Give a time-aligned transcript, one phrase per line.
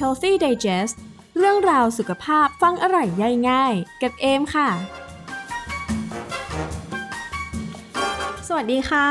[0.00, 0.96] Healthy Digest
[1.38, 4.68] เรื่องราวสุขภาพฟังอร่อยย่อยง่าย กับเอมค่ะ
[8.48, 9.08] สวัสดีค่ะ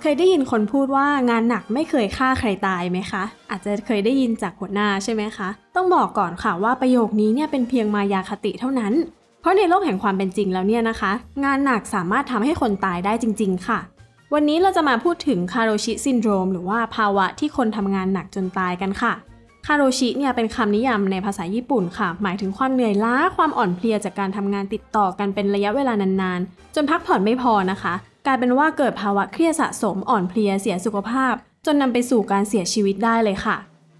[0.00, 8.92] เคยได้ยินคนพูดว่างานหนักไม่เคยฆ่าใครตายไหมคะ อาจจะเคยได้ยินจากหัวหน้าใช่ไหมคะ ต้องบอกก่อนค่ะว่าประโยคนี้เนี่ยเป็นเพียงมายาคติเท่านั้น
[9.40, 11.12] เพราะในโลกแห่งความเป็นจริงแล้วเนี่ยนะคะ
[11.44, 13.80] งานหนักสามารถทำให้คนตายได้จริง ๆ ค่ะ
[14.34, 19.12] วันนี้เราจะมาพูดถึงคาโรชิซินโดรมหรือว่าภาวะที่คนทำงานหนักจนตายกันค่ะ
[19.66, 27.94] คาโรชิเนี่ยเป็นคำนิยามในภาษาญี่ปุ่นค่ะ หมายถึงความเหนื่อยล้าความอ่อนเพลียจากการทำงานติดต่อกันเป็นระยะเวลานานๆ จนพักผ่อนไม่พอนะคะ
[28.26, 31.34] กลายเป็นว่าเกิดภาวะเครียดสะสมอ่อนเพลียเสียสุขภาพ
[31.66, 33.56] จนนำไปสู่การเสียชีวิตได้เลยค่ะ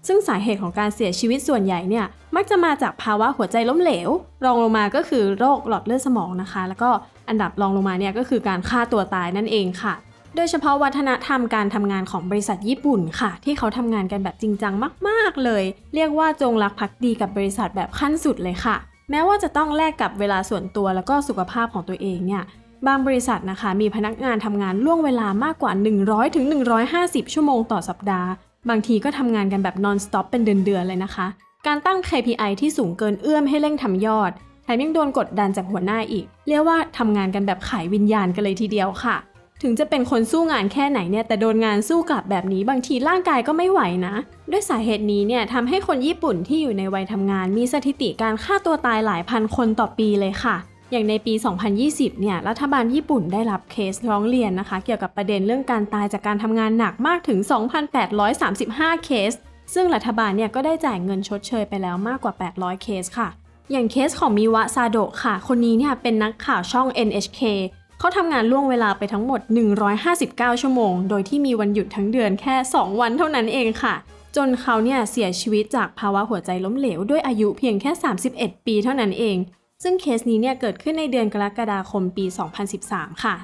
[0.07, 2.05] ซึ่งสาเหตุของการเสียชีวิตส่วนใหญ่เนี่ย
[2.35, 4.09] มักจะมาจากภาวะหัวใจล้มเหลว
[4.45, 6.89] รองลงมาก็คือโรคหลอดเลือดสมองนะคะ แล้วก็
[7.29, 9.93] อันดับรองลงมาเนี่ยก็คือการฆ่าตัวตายนั่นเองค่ะ
[10.35, 14.73] โดยเฉพาะวัฒนธรรมการทำงานของบริษัทญี่ปุ่นค่ะ ที่เขาทำงานกันแบบจริงจัง
[15.07, 15.63] มาก ๆ เลย
[15.95, 18.75] เรียกว่าจงรักภักดีกับบริษัทแบบขั้นสุดเลยค่ะ
[19.09, 22.43] แม้ว่าจะต้องแลกกับเวลาส่วนตัวแล้วก็สุขภาพของตัวเองเนี่ย
[22.87, 25.71] บางบริษัทนะคะ มีพนักงานทำงานล่วงเวลามากกว่า
[26.03, 26.45] 100ถึง
[26.89, 28.29] 150ชั่วโมงต่อสัปดาห์
[28.69, 31.27] บางทีก็ทำงานกันแบบ non stop เป็นเดือนๆเลยนะคะ
[31.67, 34.31] การตั้ง KPI ที่สูงเกินเอื้อมให้เร่งทำยอด
[34.63, 39.15] แถมยังโดนกดดันจากหัวหน้าอีก เรียกว่าทำงานกันแบบขายวิญญาณกันเลยทีเดียวค่ะ
[39.61, 44.15] ถึงจะเป็นคนสู้งานแค่ไหนเนี่ยแต่โดนงานสู้กลับแบบนี้บางทีร่างกายก็ไม่ไหวนะ
[44.51, 50.55] ด้วยสาเหตุนี้เนี่ยทำให้คนญี่ปุ่นที่อยู่ในวัยทำงาน มีสถิติการฆ่าตัวตายหลายพันคนต่อปีเลยค่ะ
[50.91, 51.33] อย่างในปี
[51.77, 57.39] 2020 เนี่ยรัฐบาลญี่ปุ่นได้รับเคสร้องเรียนนะคะ เกี่ยวกับประเด็นเรื่องการตายจากการทำงานหนักมากถึง
[58.21, 59.33] 2,835 เคส
[59.73, 63.29] ซึ่งรัฐบาลเนี่ยก็ได้จ่ายเงินชดเชยไปแล้วมากกว่า 800 เคสค่ะ
[63.71, 67.41] อย่างเคสของมิวะซาโดะค่ะ คนนี้เนี่ยเป็นนักข่าวช่อง NHK
[68.03, 69.41] เขาทำงานล่วงเวลาไปทั้งหมด
[70.01, 73.95] 159 ชั่วโมง โดยที่มีวันหยุดทั้งเดือนแค่ 2 วันเท่านั้นเองค่ะ
[74.35, 77.91] จนเขาเนี่ยเสียชีวิตจากภาวะหัวใจล้มเหลวด้วยอายุเพียงแค่
[78.29, 79.37] 31 ปีเท่านั้นเอง
[79.83, 82.25] ซึ่งเคสนี้เนี่ยเกิดขึ้นในเดือนกรกฎาคมปี
[82.73, 83.35] 2013 ค่ะ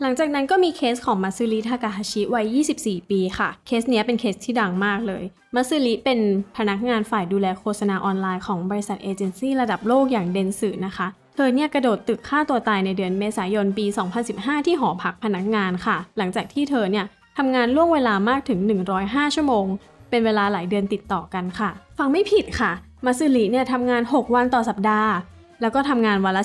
[0.00, 5.22] หลังจากนั้นก็มีเคสของมาซึริทากาฮาชิวัย 24 ปีค่ะ เคสนี้เป็นเคสที่ดังมากเลย
[5.54, 6.20] มาซึริเป็น
[6.56, 13.86] พนักงานฝ่ายดูแลโฆษณาออนไลน์ของบริษัทเอเจนซี่ระดับโลกอย่างเดนสึนะคะเธอเนี่ยกระโดดตึกฆ่าตัวตายในเดือนเมษายนปี
[14.26, 17.06] 2015 ที่หอพักพนักงานค่ะ หลังจากที่เธอเนี่ย
[17.38, 18.58] ทำงานล่วงเวลามากถึง
[18.98, 19.64] 105 ชั่วโมง
[20.10, 22.72] เป็นเวลาหลายเดือนติดต่อกันค่ะ ฟังไม่ผิดค่ะ
[23.04, 25.12] มาซึริเนี่ยทำงาน 6 วันต่อสัปดาห์
[25.60, 26.42] แล้วก็ทำงานวันละ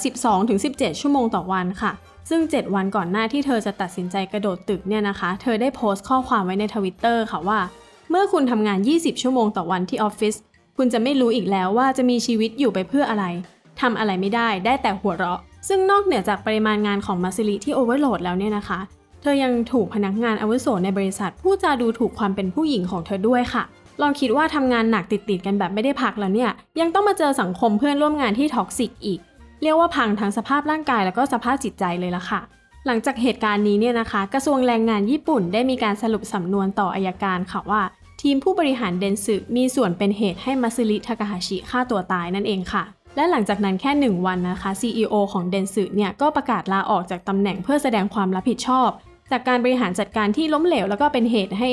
[0.50, 1.92] 12-17 ชั่วโมงต่อวันค่ะ
[2.30, 7.60] ซึ่ง 7 วันก่อนหน้าที่เธอจะตัดสินใจกระโดดตึกเนี่ยนะคะ เธอได้โพสต์ข้อความไว้ในทวิตเตอร์ค่ะว่า
[8.10, 10.36] เมื่อคุณทำงาน 20 ชั่วโมงต่อวันที่ออฟฟิศ
[10.78, 13.26] คุณจะไม่รู้อีกแล้วว่าจะมีชีวิตอยู่ไปเพื่ออะไร
[13.82, 18.80] ทำอะไรไม่ได้ได้แต่หัวเราะ ซึ่งนอกเหนือจากปริมาณงานของมาซิลิที่ overload แล้วเนี่ยนะคะ
[19.22, 23.64] เธอยังถูกพนักงานอาวุโสในบริษัทพูดจาดูถูกความเป็นผู้หญิงของเธอด้วยค่ะ
[24.02, 29.20] ลองคิดว่าทำงานหนักติดๆกันแบบไม่ได้พักแล้วเนี่ย ยังต้องมาเจอสังคมเพื่อนร่วมงานที่ toxic อีก
[29.62, 32.42] เรียกว่าพังทั้งสภาพร่างกายแล้วก็สภาพจิตใจเลยละค่ะ
[32.86, 37.82] หลังจากเหตุการณ์นี้เนี่ยนะคะ กระทรวงแรงงานญี่ปุ่นได้มีการสรุปสำนวนต่ออัยการค่ะว่า
[38.22, 42.84] ทีมผู้บริหารเดนสึมีส่วนเป็นเหตุให้มาซึริทากาฮาชิฆ่าตัวตายนั่นเองค่ะ
[43.16, 48.90] และหลังจากนั้นแค่ 1 วันนะคะ CEO ของเดนสึเนี่ยก็ประกาศลาออกจากตำแหน่งเพื่อแสดงความรับผิดชอบ
[49.32, 51.70] จากการบริหารจัดการที่ล้มเหลว แล้วก็เป็นเหตุให้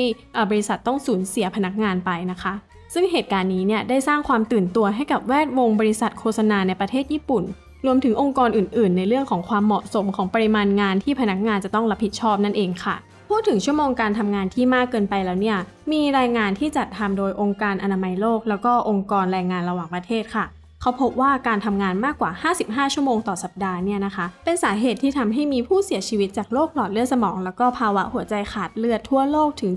[0.49, 2.53] บริษัทต้องสูญเสียพนักงานไปนะคะ
[2.93, 7.43] ซึ่งเหตุการณ์นี้เนี่ยได้สร้างความตื่นตัวให้กับแวดวงบริษัทโฆษณาในประเทศญี่ปุ่น
[7.85, 12.95] รวมถึงองค์กรอื่น ๆ ในเรื่องของความเหมาะสมของปริมาณงานที่พนักงานจะต้องรับผิดชอบนั่นเองค่ะ
[13.29, 15.57] พูดถึงชั่วโมงการทำงานที่มากเกินไปแล้วเนี่ย
[15.91, 20.45] มีรายงานที่จัดทำโดยองค์การอนามัยโลก แล้วก็องค์กรแรงงานระหว่างประเทศค่ะ
[20.85, 29.71] เขาพบว่าการทำงานมากกว่า 55 ชั่วโมงต่อสัปดาห์เนี่ยนะคะ เป็นสาเหตุที่ทำให้มีผู้เสียชีวิตจากโรคหลอดเลือดสมอง แล้วก็ภาวะหัวใจขาดเลือดทั่วโลกถึง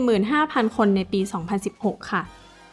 [0.00, 1.20] 745,000 คนในปี
[1.64, 2.22] 2016 ค่ะ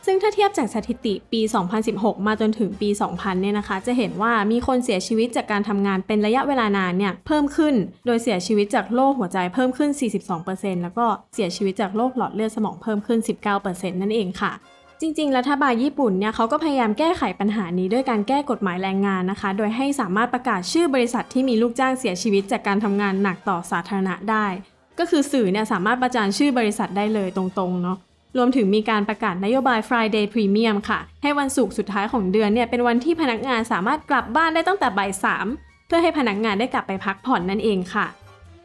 [0.06, 1.41] ซึ่งถ้าเทียบจากสถิติปี
[1.84, 7.75] 2016 มาจนถึงปี 2000 เนี่ยนะคะ จะเห็นว่ามีคนเสียชีวิตจากการทำงานเป็นระยะเวลานานเนี่ยเพิ่มขึ้น
[8.06, 9.90] โดยเสียชีวิตจากโรคหัวใจเพิ่มขึ้น
[10.38, 13.19] 42%แล้วก็เสียชีวิตจากโรคหลอดเลือดสมองเพิ่มขึ้น
[13.56, 14.54] 19%นั่นเองค่ะ
[15.05, 24.45] จริงๆ รัฐบาลญี่ปุ่นเนี่ยเขาก็พยายามแก้ไขปัญหานี้ด้วยการแก้กฎหมายแรงงานนะคะ โดยให้สามารถประกาศชื่อบริษัทที่มีลูกจ้างเสียชีวิตจากการทำงานหนักต่อสาธารณะได้
[25.00, 27.97] ก็คือสื่อเนี่ยสามารถประจานชื่อบริษัทได้เลยตรงๆเนาะ
[28.38, 35.47] รวมถึงมีการประกาศนโยบาย Friday Premium ค่ะ ให้วันศุกร์สุดท้ายของเดือนเนี่ยเป็นวันที่พนักงานสามารถกลับบ้านได้ตั้งแต่บ่ายสาม
[35.88, 38.07] เพื่อให้พนักงานได้กลับไปพักผ่อนนั่นเองค่ะ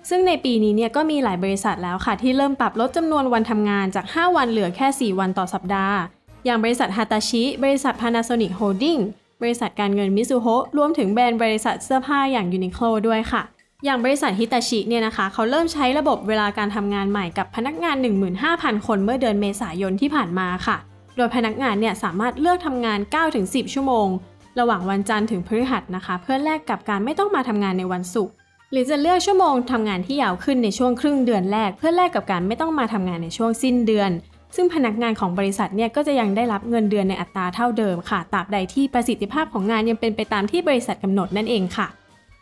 [0.09, 5.99] ซึ่งในปีนี้เนี่ยก็มีหลายบริษัทแล้วค่ะ ที่เริ่มปรับลดจำนวนวันทำงานจาก 5 วันเหลือแค่ 4 วันต่อสัปดาห์
[6.47, 9.03] อย่างบริษัทฮาตาชิ บริษัท Panasonic Holding
[9.43, 10.47] บริษัทการเงินมิซูโฮ
[10.79, 13.43] รวมถึงแบรนด์บริษัทเสื้อผ้าอย่าง Uniqlo ด้วยค่ะ
[13.85, 17.97] อย่างบริษัทฮิตาชิเนี่ยนะคะ เขาเริ่มใช้ระบบเวลาการทำงานใหม่กับพนักงาน
[18.41, 20.77] 15,000 คนเมื่อเดือนเมษายนที่ผ่านมาค่ะ
[21.17, 22.99] โดยพนักงานเนี่ยสามารถเลือกทำงาน
[23.37, 24.09] 9-10 ชั่วโมง
[24.59, 28.33] ระหว่างวันจันทร์ถึงพฤหัสนะคะ เพื่อแลกกับการไม่ต้องมาทำงานในวันศุกร์
[28.73, 34.11] หรือจะเลือกชั่วโมงทำงานที่ยาวขึ้นในช่วงครึ่งเดือนแรก เพื่อแลกกับการไม่ต้องมาทำงานในช่วงสิ้นเดือน
[34.57, 41.89] ซึ่งพนักงานของบริษัทเนี่ยก็จะยังได้รับเงินเดือนในอัตราเท่าเดิมค่ะตราบใดที่ประสิทธิภาพของงานยังเป็นไปตามที่บริษัทกำหนดนั่นเองค่ะ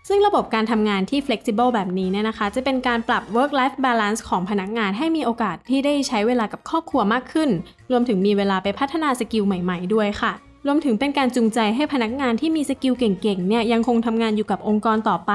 [0.09, 7.51] ซึ่งระบบการทำงานที่ flexible แบบนี้เนี่ยนะคะ จะเป็นการปรับ work life balance ของพนักงานให้มีโอกาสที่ได้ใช้เวลากับครอบครัวมากขึ้น
[7.91, 10.33] รวมถึงมีเวลาไปพัฒนา skill ใหม่ๆ ด้วยค่ะ
[10.67, 15.33] รวมถึงเป็นการจูงใจให้พนักงานที่มี skill เก่งๆ เนี่ยยังคงทำงานอยู่กับองค์กรต่อไป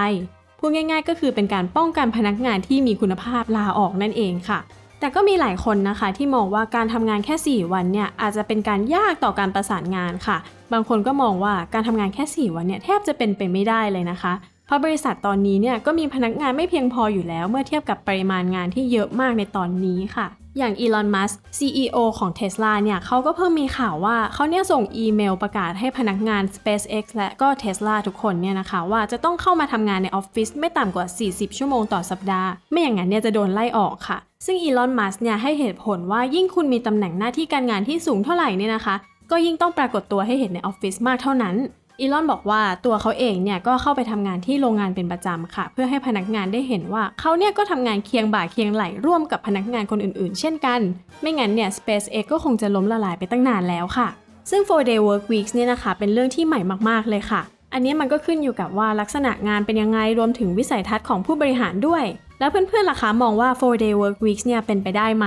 [0.59, 4.59] พูดง่ายๆ ก็คือเป็นการป้องกันพนักงานที่มีคุณภาพลาออกนั่นเองค่ะ
[5.01, 10.37] แต่ก็มีหลายคนนะคะที่มองว่าการทำงานแค่ 4 วันเนี่ยอาจจะเป็นการยากต่อการประสานงานค่ะ
[10.73, 14.33] บางคนก็มองว่าการทำงานแค่ 4 วันเนี่ยแทบจะเป็นไปไม่ได้เลยนะคะ
[14.65, 20.27] เพราะบริษัทตอนนี้เนี่ยก็มีพนักงานไม่เพียงพออยู่แล้ว เมื่อเทียบกับปริมาณงานที่เยอะมากในตอนนี้ค่ะ
[20.57, 38.95] อย่างอีลอน มัส CEO ของ Tesla เนี่ยเขาก็เพิ่งมีข่าวว่าเขาเนี่ยส่งอีเมลประกาศให้พนักงาน SpaceX และก็ Tesla ทุกคนเนี่ยนะคะว่าจะต้องเข้ามาทำงานในออฟฟิศไม่ต่ำกว่า 40 ชั่วโมงต่อสัปดาห์ ไม่อย่างนั้นเนี่ยจะโดนไล่ออกค่ะ ซึ่งอีลอน มัสเนี่ยให้เหตุผลว่ายิ่งคุณมีตำแหน่งหน้าที่การงานที่สูงเท่าไหร่เนี่ยนะคะ
[39.31, 41.55] ก็ยิ่งต้องปรากฏตัวให้เห็นในออฟฟิศมากเท่านั้น
[41.99, 50.79] อีลอนบอกว่าตัวเขาเองเนี่ยก็เข้าไปทำงานที่โรงงานเป็นประจำค่ะ เพื่อให้พนักงานได้เห็นว่าเขาเนี่ยก็ทำงานเคียงบ่าเคียงไหลร่วมกับพนักงานคนอื่นๆ เช่นกัน
[51.21, 54.07] ไม่งั้นเนี่ย SpaceX ก็คงจะล้มละลายไปตั้งนานแล้วค่ะ
[54.49, 56.59] ซึ่ง 4 day work weeks เนี่ยนะคะเป็นเรื่องที่ใหม่
[56.89, 57.41] มากๆเลยค่ะ
[57.73, 62.03] อันนี้มันก็ขึ้นอยู่กับว่าลักษณะงานเป็นยังไงรวมถึงวิสัยทัศน์ของผู้บริหารด้วย
[62.39, 65.25] แล้วเพื่อนๆล่ะคะมองว่า 4 day work weeks เนี่ยเป็นไปได้ไหม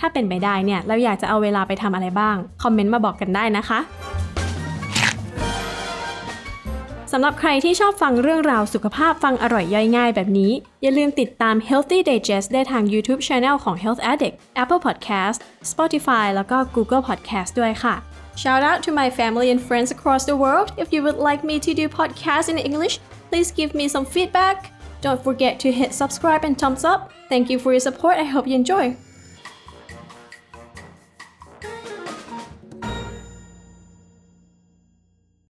[0.00, 3.78] ถ้าเป็นไปได้เนี่ยเราอยากจะเอาเวลาไปทำอะไรบ้าง คอมเมนต์มาบอกกันได้นะคะ
[7.12, 10.52] สำหรับใครที่ชอบฟังเรื่องราวสุขภาพฟังอร่อยย่อยง่ายแบบนี้
[10.82, 15.38] อย่าลืมติดตาม Healthy Digest ได้ทาง YouTube Channel ของ Health Addict Apple Podcast
[15.70, 17.94] Spotify แล้วก็ Google Podcast ด้วยค่ะ
[18.38, 20.70] Shout out to my family and friends across the world.
[20.76, 23.00] If you would like me to do podcasts in English,
[23.30, 24.72] please give me some feedback.
[25.00, 27.10] Don't forget to hit subscribe and thumbs up.
[27.28, 28.16] Thank you for your support.
[28.16, 28.96] I hope you enjoy.